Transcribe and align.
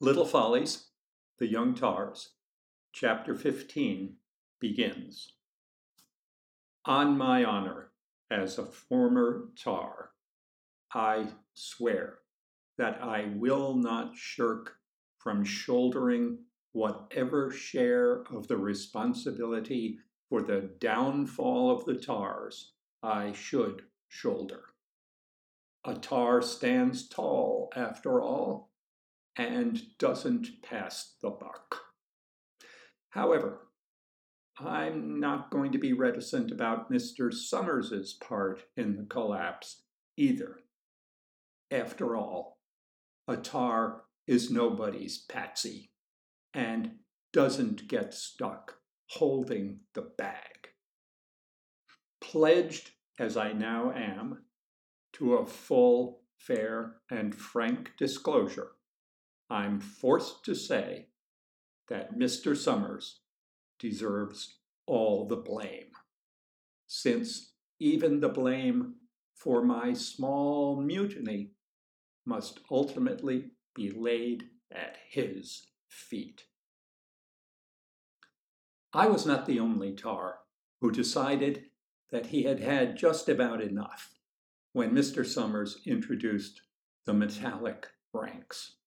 Little 0.00 0.26
Follies, 0.26 0.90
The 1.40 1.48
Young 1.48 1.74
Tars, 1.74 2.28
Chapter 2.92 3.34
15 3.34 4.14
begins. 4.60 5.32
On 6.84 7.18
my 7.18 7.42
honor 7.42 7.90
as 8.30 8.58
a 8.58 8.64
former 8.64 9.48
tar, 9.60 10.10
I 10.94 11.30
swear 11.54 12.18
that 12.76 13.02
I 13.02 13.32
will 13.34 13.74
not 13.74 14.14
shirk 14.14 14.76
from 15.18 15.42
shouldering 15.42 16.44
whatever 16.70 17.50
share 17.50 18.22
of 18.30 18.46
the 18.46 18.56
responsibility 18.56 19.98
for 20.28 20.42
the 20.42 20.70
downfall 20.78 21.72
of 21.72 21.84
the 21.86 21.96
tars 21.96 22.74
I 23.02 23.32
should 23.32 23.82
shoulder. 24.06 24.62
A 25.84 25.94
tar 25.94 26.40
stands 26.40 27.08
tall, 27.08 27.72
after 27.74 28.22
all, 28.22 28.67
and 29.38 29.80
doesn't 29.98 30.62
pass 30.62 31.14
the 31.22 31.30
buck. 31.30 31.80
However, 33.10 33.60
I'm 34.58 35.20
not 35.20 35.50
going 35.50 35.70
to 35.72 35.78
be 35.78 35.92
reticent 35.92 36.50
about 36.50 36.90
Mr. 36.90 37.32
Summers's 37.32 38.14
part 38.14 38.64
in 38.76 38.96
the 38.96 39.04
collapse 39.04 39.82
either. 40.16 40.56
After 41.70 42.16
all, 42.16 42.58
a 43.28 43.36
tar 43.36 44.02
is 44.26 44.50
nobody's 44.50 45.18
patsy 45.18 45.92
and 46.52 46.96
doesn't 47.32 47.86
get 47.86 48.12
stuck 48.12 48.78
holding 49.10 49.80
the 49.94 50.02
bag. 50.02 50.70
Pledged 52.20 52.90
as 53.18 53.36
I 53.36 53.52
now 53.52 53.92
am 53.92 54.44
to 55.14 55.34
a 55.34 55.46
full, 55.46 56.22
fair, 56.36 56.96
and 57.10 57.34
frank 57.34 57.92
disclosure, 57.98 58.72
I'm 59.50 59.80
forced 59.80 60.44
to 60.44 60.54
say 60.54 61.08
that 61.88 62.18
Mr. 62.18 62.56
Summers 62.56 63.20
deserves 63.78 64.58
all 64.86 65.26
the 65.26 65.36
blame, 65.36 65.90
since 66.86 67.52
even 67.78 68.20
the 68.20 68.28
blame 68.28 68.94
for 69.34 69.64
my 69.64 69.92
small 69.92 70.80
mutiny 70.80 71.52
must 72.26 72.60
ultimately 72.70 73.52
be 73.74 73.90
laid 73.90 74.44
at 74.70 74.96
his 75.08 75.66
feet. 75.88 76.44
I 78.92 79.06
was 79.06 79.24
not 79.24 79.46
the 79.46 79.60
only 79.60 79.92
tar 79.94 80.40
who 80.80 80.90
decided 80.90 81.64
that 82.10 82.26
he 82.26 82.42
had 82.42 82.60
had 82.60 82.96
just 82.96 83.28
about 83.28 83.60
enough 83.62 84.14
when 84.72 84.90
Mr. 84.90 85.24
Summers 85.24 85.80
introduced 85.86 86.62
the 87.04 87.14
metallic 87.14 87.86
ranks. 88.12 88.77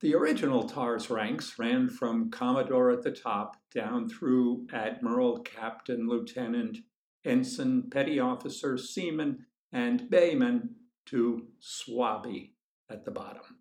The 0.00 0.16
original 0.16 0.68
TARS 0.68 1.10
ranks 1.10 1.58
ran 1.60 1.88
from 1.88 2.30
Commodore 2.30 2.90
at 2.90 3.02
the 3.02 3.12
top 3.12 3.56
down 3.72 4.08
through 4.08 4.66
Admiral, 4.72 5.38
Captain, 5.40 6.08
Lieutenant, 6.08 6.78
Ensign, 7.24 7.88
Petty 7.88 8.18
Officer, 8.18 8.76
Seaman, 8.76 9.46
and 9.70 10.10
Bayman 10.10 10.70
to 11.06 11.46
Swabby 11.60 12.54
at 12.90 13.04
the 13.04 13.12
bottom. 13.12 13.60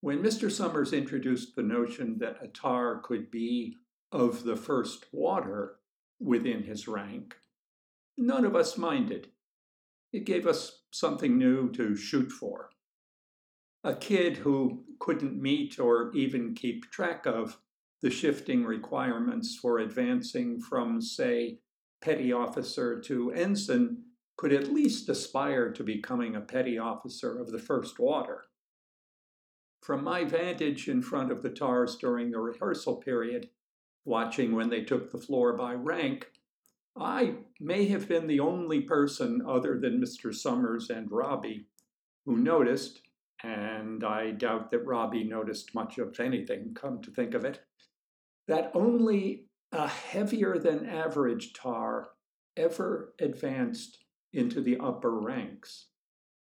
When 0.00 0.22
Mr. 0.22 0.50
Summers 0.50 0.92
introduced 0.92 1.56
the 1.56 1.62
notion 1.64 2.18
that 2.18 2.38
a 2.40 2.46
tar 2.46 3.00
could 3.00 3.30
be 3.30 3.76
of 4.12 4.44
the 4.44 4.56
first 4.56 5.06
water 5.12 5.80
within 6.20 6.62
his 6.62 6.86
rank, 6.86 7.34
none 8.16 8.44
of 8.44 8.54
us 8.54 8.78
minded. 8.78 9.28
It 10.12 10.26
gave 10.26 10.46
us 10.46 10.82
something 10.92 11.38
new 11.38 11.72
to 11.72 11.96
shoot 11.96 12.30
for 12.30 12.70
a 13.84 13.94
kid 13.94 14.36
who 14.36 14.84
couldn't 14.98 15.40
meet 15.40 15.78
or 15.78 16.12
even 16.14 16.54
keep 16.54 16.90
track 16.90 17.26
of 17.26 17.58
the 18.00 18.10
shifting 18.10 18.64
requirements 18.64 19.56
for 19.56 19.78
advancing 19.78 20.60
from, 20.60 21.00
say, 21.00 21.58
petty 22.00 22.32
officer 22.32 23.00
to 23.00 23.30
ensign 23.32 23.98
could 24.36 24.52
at 24.52 24.72
least 24.72 25.08
aspire 25.08 25.70
to 25.70 25.84
becoming 25.84 26.34
a 26.34 26.40
petty 26.40 26.78
officer 26.78 27.38
of 27.38 27.50
the 27.52 27.58
first 27.58 27.98
water. 27.98 28.44
From 29.82 30.02
my 30.02 30.24
vantage 30.24 30.88
in 30.88 31.02
front 31.02 31.30
of 31.30 31.42
the 31.42 31.50
TARS 31.50 31.96
during 31.96 32.30
the 32.30 32.38
rehearsal 32.38 32.96
period, 32.96 33.50
watching 34.04 34.54
when 34.54 34.70
they 34.70 34.82
took 34.82 35.10
the 35.10 35.18
floor 35.18 35.56
by 35.56 35.74
rank, 35.74 36.26
I 36.96 37.36
may 37.60 37.86
have 37.86 38.08
been 38.08 38.26
the 38.26 38.40
only 38.40 38.80
person 38.80 39.42
other 39.46 39.78
than 39.78 40.00
Mr. 40.00 40.34
Summers 40.34 40.90
and 40.90 41.10
Robby 41.10 41.66
who 42.24 42.36
noticed, 42.36 43.00
and 43.42 44.04
I 44.04 44.30
doubt 44.30 44.70
that 44.70 44.86
Robby 44.86 45.24
noticed 45.24 45.74
much 45.74 45.98
of 45.98 46.18
anything, 46.20 46.74
come 46.74 47.02
to 47.02 47.10
think 47.10 47.34
of 47.34 47.44
it, 47.44 47.60
that 48.46 48.70
only 48.74 49.46
a 49.72 49.88
heavier 49.88 50.58
than 50.58 50.88
average 50.88 51.52
tar 51.52 52.10
ever 52.56 53.14
advanced 53.18 54.04
into 54.32 54.60
the 54.60 54.78
upper 54.78 55.18
ranks, 55.18 55.86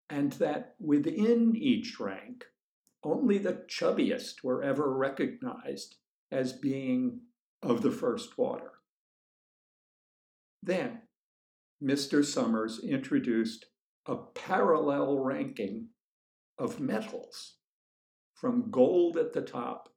and 0.10 0.34
that 0.34 0.76
within 0.80 1.56
each 1.56 2.00
rank, 2.00 2.46
only 3.04 3.38
the 3.38 3.64
chubbiest 3.68 4.44
were 4.44 4.64
ever 4.64 4.94
recognized 4.94 5.96
as 6.32 6.54
being 6.54 7.22
of 7.62 7.82
the 7.82 7.92
first 7.92 8.38
water. 8.38 8.72
Then, 10.64 11.02
Mr. 11.84 12.24
Summers 12.26 12.80
introduced 12.80 13.66
a 14.06 14.16
parallel 14.16 15.20
ranking 15.20 15.90
of 16.58 16.80
metals 16.80 17.56
from 18.34 18.70
gold 18.72 19.18
at 19.18 19.34
the 19.34 19.42
top 19.42 19.90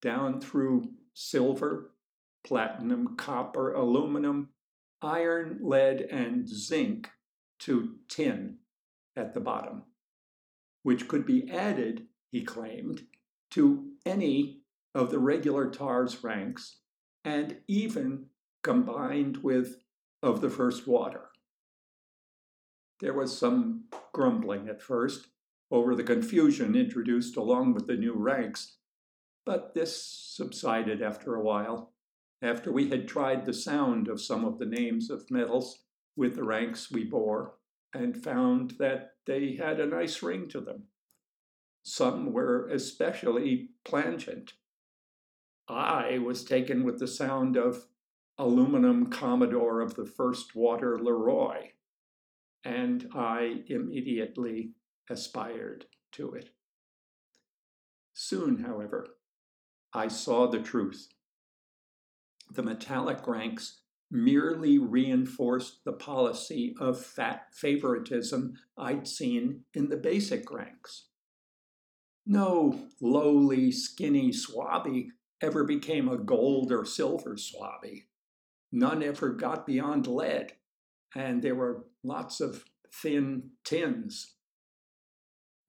down 0.00 0.40
through 0.40 0.90
silver, 1.14 1.92
platinum, 2.44 3.16
copper, 3.16 3.72
aluminum, 3.72 4.50
iron, 5.00 5.58
lead, 5.62 6.00
and 6.00 6.48
zinc 6.48 7.10
to 7.60 7.96
tin 8.08 8.58
at 9.16 9.34
the 9.34 9.40
bottom, 9.40 9.82
which 10.82 11.08
could 11.08 11.24
be 11.24 11.50
added, 11.50 12.06
he 12.30 12.42
claimed, 12.42 13.02
to 13.50 13.92
any 14.04 14.62
of 14.94 15.10
the 15.10 15.18
regular 15.18 15.70
TARS 15.70 16.22
ranks 16.24 16.78
and 17.24 17.56
even 17.68 18.26
combined 18.62 19.38
with 19.38 19.76
of 20.22 20.40
the 20.40 20.50
first 20.50 20.86
water. 20.86 21.28
There 23.00 23.14
was 23.14 23.36
some 23.36 23.84
grumbling 24.12 24.68
at 24.68 24.82
first, 24.82 25.28
over 25.72 25.94
the 25.96 26.04
confusion 26.04 26.76
introduced 26.76 27.36
along 27.36 27.72
with 27.72 27.86
the 27.86 27.96
new 27.96 28.12
ranks, 28.12 28.76
but 29.46 29.72
this 29.74 29.96
subsided 30.36 31.00
after 31.00 31.34
a 31.34 31.42
while, 31.42 31.94
after 32.42 32.70
we 32.70 32.90
had 32.90 33.08
tried 33.08 33.46
the 33.46 33.54
sound 33.54 34.06
of 34.06 34.20
some 34.20 34.44
of 34.44 34.58
the 34.58 34.66
names 34.66 35.08
of 35.08 35.30
metals 35.30 35.84
with 36.14 36.36
the 36.36 36.44
ranks 36.44 36.90
we 36.90 37.02
bore 37.02 37.54
and 37.94 38.22
found 38.22 38.72
that 38.78 39.12
they 39.26 39.54
had 39.54 39.80
a 39.80 39.86
nice 39.86 40.22
ring 40.22 40.46
to 40.46 40.60
them. 40.60 40.84
Some 41.82 42.32
were 42.32 42.68
especially 42.68 43.70
plangent. 43.84 44.52
I 45.68 46.18
was 46.18 46.44
taken 46.44 46.84
with 46.84 46.98
the 46.98 47.08
sound 47.08 47.56
of 47.56 47.86
aluminum 48.38 49.06
Commodore 49.06 49.80
of 49.80 49.94
the 49.94 50.04
First 50.04 50.54
Water 50.54 50.98
Leroy, 50.98 51.70
and 52.62 53.08
I 53.14 53.62
immediately 53.68 54.72
aspired 55.10 55.86
to 56.12 56.32
it. 56.32 56.50
Soon, 58.14 58.64
however, 58.64 59.06
I 59.92 60.08
saw 60.08 60.46
the 60.46 60.60
truth. 60.60 61.08
The 62.50 62.62
metallic 62.62 63.26
ranks 63.26 63.80
merely 64.10 64.78
reinforced 64.78 65.84
the 65.84 65.92
policy 65.92 66.74
of 66.78 67.04
fat 67.04 67.46
favoritism 67.54 68.54
I'd 68.76 69.08
seen 69.08 69.64
in 69.72 69.88
the 69.88 69.96
basic 69.96 70.50
ranks. 70.52 71.06
No 72.26 72.88
lowly, 73.00 73.72
skinny 73.72 74.30
swabby 74.30 75.08
ever 75.40 75.64
became 75.64 76.08
a 76.08 76.18
gold 76.18 76.70
or 76.70 76.84
silver 76.84 77.36
swabby. 77.36 78.04
None 78.70 79.02
ever 79.02 79.30
got 79.30 79.66
beyond 79.66 80.06
lead, 80.06 80.52
and 81.14 81.42
there 81.42 81.54
were 81.54 81.86
lots 82.04 82.40
of 82.40 82.64
thin 82.92 83.50
tins 83.64 84.34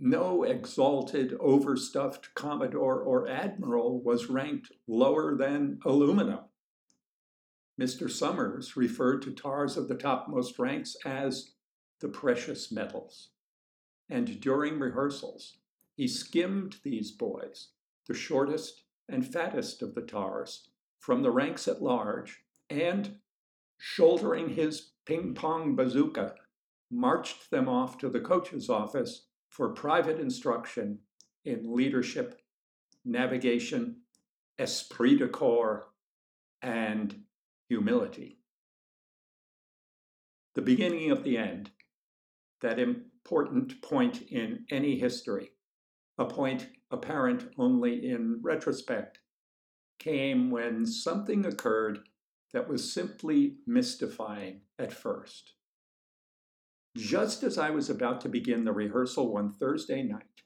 no 0.04 0.44
exalted, 0.44 1.34
overstuffed 1.40 2.36
Commodore 2.36 3.00
or 3.00 3.26
Admiral 3.30 4.02
was 4.02 4.30
ranked 4.30 4.70
lower 4.86 5.38
than 5.38 5.80
aluminum. 5.86 6.42
Mr. 7.80 8.12
Summers 8.12 8.76
referred 8.76 9.22
to 9.22 9.32
tars 9.32 9.78
of 9.78 9.88
the 9.88 9.96
topmost 9.96 10.60
ranks 10.60 10.98
as 11.06 11.54
the 12.02 12.10
precious 12.10 12.70
metals. 12.70 13.30
And 14.10 14.42
during 14.42 14.78
rehearsals, 14.78 15.58
he 15.96 16.10
skimmed 16.10 16.76
these 16.84 17.12
boys, 17.12 17.70
the 18.06 18.14
shortest 18.14 18.84
and 19.08 19.26
fattest 19.26 19.82
of 19.82 19.96
the 19.96 20.02
tars, 20.02 20.68
from 21.00 21.24
the 21.24 21.32
ranks 21.32 21.66
at 21.66 21.82
large, 21.82 22.44
and, 22.70 23.20
shouldering 23.78 24.50
his 24.50 24.92
ping 25.06 25.34
pong 25.34 25.78
bazooka, 25.78 26.36
marched 26.92 27.50
them 27.52 27.70
off 27.70 27.98
to 28.00 28.10
the 28.10 28.20
coach's 28.20 28.70
office 28.70 29.28
for 29.54 29.70
private 29.70 30.20
instruction 30.20 30.98
in 31.46 31.76
leadership, 31.76 32.42
navigation, 33.06 33.98
esprit 34.58 35.18
de 35.18 35.28
corps, 35.28 35.90
and 36.64 37.22
humility. 37.70 38.40
The 40.56 40.64
beginning 40.64 41.12
of 41.12 41.24
the 41.24 41.38
end, 41.38 41.70
that 42.62 42.80
important 42.80 43.80
point 43.84 44.24
in 44.24 44.66
any 44.72 44.98
history, 44.98 45.52
a 46.18 46.26
point 46.26 46.68
apparent 46.90 47.52
only 47.60 48.10
in 48.10 48.40
retrospect, 48.42 49.20
came 50.00 50.50
when 50.50 50.88
something 50.88 51.46
occurred 51.46 52.00
that 52.54 52.68
was 52.68 52.92
simply 52.92 53.58
mystifying 53.68 54.62
at 54.80 54.92
first. 54.92 55.54
Just 56.96 57.42
as 57.44 57.58
I 57.58 57.72
was 57.72 57.90
about 57.90 58.22
to 58.22 58.30
begin 58.30 58.66
the 58.66 58.72
rehearsal 58.72 59.32
one 59.34 59.52
Thursday 59.52 60.04
night, 60.04 60.44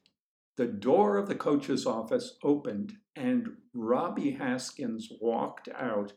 the 0.56 0.66
door 0.66 1.18
of 1.18 1.28
the 1.28 1.34
coach's 1.34 1.86
office 1.86 2.36
opened 2.42 2.94
and 3.14 3.56
Robby 3.74 4.32
Haskins 4.32 5.12
walked 5.20 5.68
out, 5.68 6.14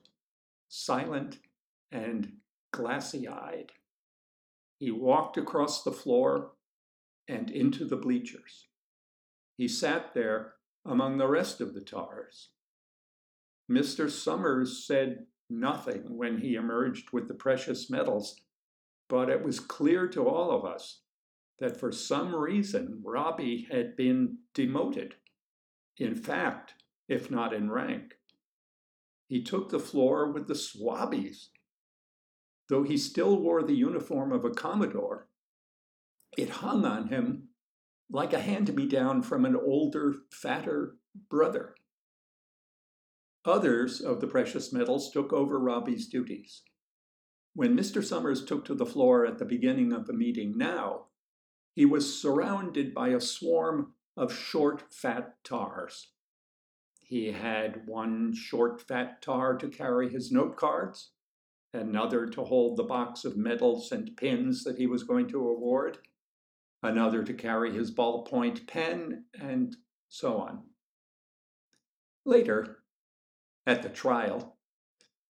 silent 0.70 1.40
and 1.92 2.38
glassy 2.72 3.28
eyed. 3.28 3.72
He 4.80 4.90
walked 4.90 5.38
across 5.38 5.84
the 5.84 5.92
floor 5.92 6.54
and 7.28 7.52
into 7.52 7.86
the 7.86 7.98
bleachers. 7.98 8.68
He 9.58 9.68
sat 9.68 10.14
there 10.14 10.54
among 10.86 11.18
the 11.18 11.28
rest 11.28 11.62
of 11.62 11.74
the 11.74 11.82
tars. 11.82 12.50
Mr. 13.70 14.10
Summers 14.10 14.86
said 14.88 15.28
nothing 15.50 16.18
when 16.18 16.40
he 16.40 16.56
emerged 16.56 17.12
with 17.12 17.28
the 17.28 17.34
precious 17.34 17.90
metals 17.90 18.42
but 19.12 19.30
it 19.30 19.44
was 19.44 19.60
clear 19.60 20.08
to 20.08 20.26
all 20.26 20.52
of 20.58 20.64
us 20.64 21.02
that 21.60 21.78
for 21.78 21.92
some 21.92 22.34
reason 22.34 23.02
Robby 23.04 23.68
had 23.70 23.98
been 23.98 24.38
demoted. 24.54 25.16
In 25.98 26.16
fact, 26.16 26.76
if 27.10 27.30
not 27.30 27.54
in 27.54 27.70
rank. 27.70 28.14
He 29.28 29.44
took 29.44 29.70
the 29.70 29.82
floor 29.82 30.32
with 30.32 30.48
the 30.48 30.54
swabbies. 30.54 31.50
Though 32.70 32.84
he 32.84 32.96
still 32.96 33.38
wore 33.38 33.64
the 33.64 33.76
uniform 33.76 34.32
of 34.32 34.46
a 34.46 34.50
Commodore, 34.50 35.28
it 36.38 36.50
hung 36.50 36.86
on 36.86 37.10
him 37.10 37.50
like 38.10 38.32
a 38.32 38.40
hand 38.40 38.74
me 38.74 38.88
down 38.88 39.24
from 39.24 39.44
an 39.44 39.58
older, 39.58 40.14
fatter 40.32 40.96
brother. 41.30 41.76
Others 43.44 44.00
of 44.00 44.22
the 44.22 44.28
precious 44.28 44.72
metals 44.72 45.12
took 45.12 45.34
over 45.34 45.60
Robby's 45.60 46.08
duties. 46.08 46.62
When 47.54 47.76
Mr. 47.76 48.04
Summers 48.04 48.46
took 48.46 48.64
to 48.66 48.76
the 48.76 48.86
floor 48.86 49.26
at 49.26 49.38
the 49.38 49.46
beginning 49.46 49.92
of 49.92 50.08
the 50.08 50.14
meeting 50.14 50.58
now, 50.58 51.08
he 51.74 51.86
was 51.86 52.22
surrounded 52.22 52.94
by 52.94 53.10
a 53.10 53.20
swarm 53.20 53.94
of 54.16 54.34
short, 54.34 54.94
fat 54.94 55.44
tars. 55.44 56.12
He 57.02 57.32
had 57.34 57.88
one 57.88 58.34
short, 58.34 58.82
fat 58.82 59.22
tar 59.22 59.58
to 59.58 59.68
carry 59.68 60.10
his 60.10 60.32
note 60.32 60.56
cards, 60.56 61.12
another 61.74 62.26
to 62.28 62.44
hold 62.44 62.78
the 62.78 62.84
box 62.84 63.26
of 63.26 63.36
medals 63.36 63.92
and 63.92 64.16
pins 64.16 64.64
that 64.64 64.78
he 64.78 64.88
was 64.88 65.04
going 65.04 65.28
to 65.30 65.48
award, 65.48 65.98
another 66.82 67.24
to 67.24 67.34
carry 67.34 67.74
his 67.74 67.92
ballpoint 67.92 68.66
pen, 68.68 69.26
and 69.34 69.76
so 70.08 70.38
on. 70.38 70.64
Later, 72.26 72.84
at 73.66 73.84
the 73.84 73.90
trial, 73.90 74.58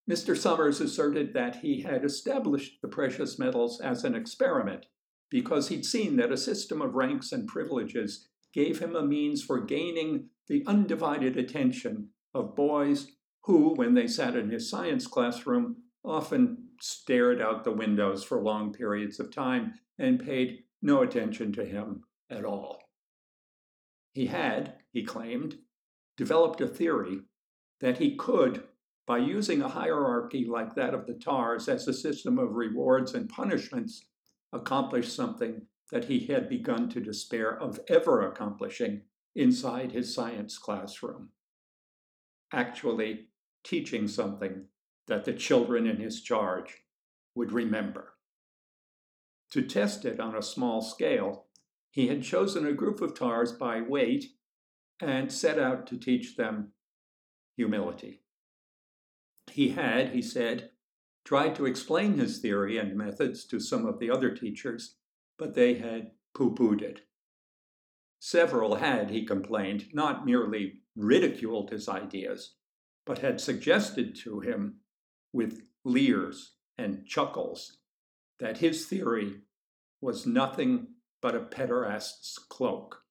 Mr. 0.09 0.37
Summers 0.37 0.79
asserted 0.79 1.33
that 1.33 1.57
he 1.57 1.81
had 1.81 2.05
established 2.05 2.81
the 2.81 2.87
precious 2.87 3.37
metals 3.37 3.81
as 3.81 4.03
an 4.03 4.15
experiment 4.15 4.85
because 5.29 5.67
he'd 5.67 5.85
seen 5.85 6.15
that 6.15 6.31
a 6.31 6.37
system 6.37 6.81
of 6.81 6.95
ranks 6.95 7.33
and 7.33 7.47
privileges 7.47 8.29
gave 8.53 8.79
him 8.79 8.95
a 8.95 9.05
means 9.05 9.43
for 9.43 9.59
gaining 9.59 10.29
the 10.47 10.63
undivided 10.65 11.35
attention 11.35 12.09
of 12.33 12.55
boys 12.55 13.07
who, 13.43 13.73
when 13.75 13.93
they 13.93 14.07
sat 14.07 14.35
in 14.35 14.49
his 14.49 14.69
science 14.69 15.05
classroom, 15.05 15.75
often 16.05 16.69
stared 16.79 17.41
out 17.41 17.63
the 17.63 17.71
windows 17.71 18.23
for 18.23 18.41
long 18.41 18.71
periods 18.71 19.19
of 19.19 19.33
time 19.33 19.73
and 19.99 20.23
paid 20.23 20.63
no 20.81 21.01
attention 21.01 21.51
to 21.51 21.65
him 21.65 22.03
at 22.29 22.45
all. 22.45 22.81
He 24.13 24.27
had, 24.27 24.75
he 24.91 25.03
claimed, 25.03 25.57
developed 26.15 26.61
a 26.61 26.67
theory 26.67 27.19
that 27.81 27.97
he 27.97 28.15
could 28.15 28.63
by 29.07 29.17
using 29.17 29.61
a 29.61 29.69
hierarchy 29.69 30.45
like 30.45 30.75
that 30.75 30.93
of 30.93 31.07
the 31.07 31.13
TARS 31.13 31.69
as 31.69 31.87
a 31.87 31.93
system 31.93 32.37
of 32.37 32.55
rewards 32.55 33.13
and 33.13 33.29
punishments, 33.29 34.05
accomplished 34.51 35.15
something 35.15 35.61
that 35.91 36.05
he 36.05 36.27
had 36.27 36.49
begun 36.49 36.89
to 36.89 36.99
despair 36.99 37.57
of 37.57 37.79
ever 37.87 38.27
accomplishing 38.27 39.01
inside 39.33 39.93
his 39.93 40.13
science 40.13 40.57
classroom. 40.57 41.29
Actually, 42.51 43.29
teaching 43.63 44.07
something 44.07 44.65
that 45.07 45.23
the 45.23 45.33
children 45.33 45.87
in 45.87 45.97
his 45.97 46.21
charge 46.21 46.83
would 47.33 47.53
remember. 47.53 48.13
To 49.51 49.61
test 49.61 50.03
it 50.03 50.19
on 50.19 50.35
a 50.35 50.41
small 50.41 50.81
scale, 50.81 51.45
he 51.89 52.07
had 52.07 52.23
chosen 52.23 52.67
a 52.67 52.73
group 52.73 53.01
of 53.01 53.17
TARs 53.17 53.53
by 53.53 53.81
weight 53.81 54.25
and 54.99 55.31
set 55.31 55.57
out 55.57 55.87
to 55.87 55.97
teach 55.97 56.35
them 56.35 56.73
humility. 57.55 58.21
He 59.51 59.69
had, 59.69 60.09
he 60.09 60.21
said, 60.21 60.71
tried 61.25 61.55
to 61.55 61.65
explain 61.65 62.17
his 62.17 62.39
theory 62.39 62.77
and 62.77 62.95
methods 62.95 63.45
to 63.45 63.59
some 63.59 63.85
of 63.85 63.99
the 63.99 64.09
other 64.09 64.33
teachers, 64.35 64.95
but 65.37 65.55
they 65.55 65.75
had 65.75 66.11
poo 66.33 66.53
pooed 66.53 66.81
it. 66.81 67.01
Several 68.19 68.75
had, 68.75 69.09
he 69.09 69.25
complained, 69.25 69.93
not 69.93 70.25
merely 70.25 70.81
ridiculed 70.95 71.69
his 71.69 71.87
ideas, 71.87 72.55
but 73.05 73.19
had 73.19 73.39
suggested 73.39 74.15
to 74.23 74.39
him, 74.39 74.79
with 75.33 75.61
leers 75.83 76.55
and 76.77 77.05
chuckles, 77.05 77.77
that 78.39 78.57
his 78.59 78.85
theory 78.85 79.41
was 80.01 80.25
nothing 80.25 80.87
but 81.21 81.35
a 81.35 81.39
pederast's 81.39 82.37
cloak. 82.37 83.03